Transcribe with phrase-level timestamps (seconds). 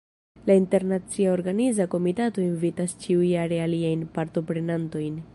[0.47, 5.21] La internacia organiza komitato invitas ĉiujare aliajn partoprenantojn.